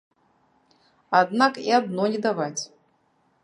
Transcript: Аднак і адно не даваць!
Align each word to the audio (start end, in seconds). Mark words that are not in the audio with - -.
Аднак 1.21 1.61
і 1.67 1.67
адно 1.81 2.03
не 2.15 2.19
даваць! 2.27 2.61